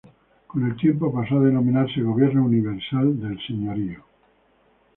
Con 0.47 0.65
el 0.65 0.75
tiempo 0.77 1.13
pasó 1.13 1.37
a 1.37 1.41
denominarse 1.41 2.01
"Gobierno 2.01 2.45
universal 2.45 3.19
del 3.21 3.39
Señorío". 3.45 4.03